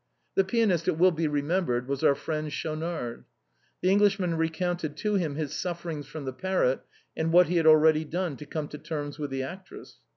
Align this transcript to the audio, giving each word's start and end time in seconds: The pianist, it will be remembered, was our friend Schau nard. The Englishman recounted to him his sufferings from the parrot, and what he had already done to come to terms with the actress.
The 0.33 0.43
pianist, 0.43 0.87
it 0.87 0.97
will 0.97 1.11
be 1.11 1.27
remembered, 1.27 1.87
was 1.87 2.03
our 2.03 2.15
friend 2.15 2.51
Schau 2.51 2.73
nard. 2.73 3.23
The 3.81 3.91
Englishman 3.91 4.33
recounted 4.35 4.97
to 4.97 5.13
him 5.13 5.35
his 5.35 5.53
sufferings 5.53 6.07
from 6.07 6.25
the 6.25 6.33
parrot, 6.33 6.81
and 7.15 7.31
what 7.31 7.49
he 7.49 7.57
had 7.57 7.67
already 7.67 8.03
done 8.03 8.35
to 8.37 8.47
come 8.47 8.67
to 8.69 8.79
terms 8.79 9.19
with 9.19 9.29
the 9.29 9.43
actress. 9.43 9.99